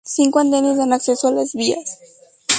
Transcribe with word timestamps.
Cinco 0.15 0.39
andenes 0.39 0.77
dan 0.79 0.93
acceso 0.93 1.27
a 1.27 1.31
las 1.31 1.53
vías. 1.53 1.99